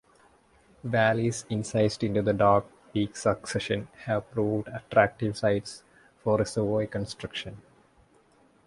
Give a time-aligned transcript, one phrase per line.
[0.83, 5.83] Valleys incised into the Dark Peak succession have proved attractive sites
[6.23, 7.61] for reservoir construction.